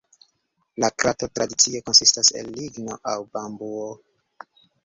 La 0.83 0.89
krado 1.01 1.29
tradicie 1.39 1.83
konsistas 1.89 2.33
el 2.41 2.51
ligno 2.57 2.99
aŭ 3.15 3.17
bambuo. 3.37 3.89